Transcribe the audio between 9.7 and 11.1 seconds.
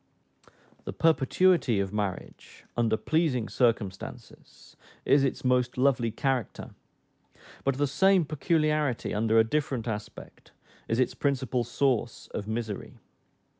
aspect, is